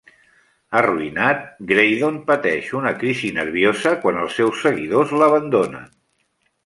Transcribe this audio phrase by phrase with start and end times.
[0.79, 1.43] Arruïnat,
[1.73, 5.85] Graydon pateix una crisi nerviosa quan els seus seguidors l'abandonen.